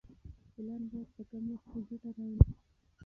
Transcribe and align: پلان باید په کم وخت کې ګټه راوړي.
پلان 0.53 0.81
باید 0.91 1.09
په 1.15 1.21
کم 1.29 1.43
وخت 1.51 1.67
کې 1.71 1.79
ګټه 1.89 2.09
راوړي. 2.15 2.43